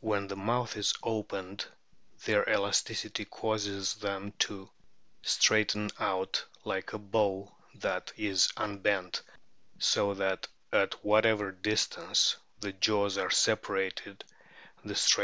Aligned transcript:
When 0.00 0.26
the 0.26 0.34
mouth 0.34 0.76
is 0.76 0.94
opened 1.00 1.64
their 2.24 2.42
elasticity 2.50 3.24
causes 3.24 3.94
them 3.94 4.32
to 4.40 4.68
straighten 5.22 5.90
out 6.00 6.44
like 6.64 6.92
a 6.92 6.98
bow 6.98 7.52
that 7.76 8.10
is 8.16 8.52
unbent, 8.56 9.22
so 9.78 10.12
that 10.14 10.48
at 10.72 10.94
whatever 11.04 11.52
distance 11.52 12.34
the 12.58 12.72
jaws 12.72 13.16
are 13.16 13.30
separated 13.30 14.24
the 14.24 14.26
strainer' 14.26 14.32
Essays 14.32 14.82
on 14.82 14.88
Museums, 14.88 14.90
etc. 15.08 15.22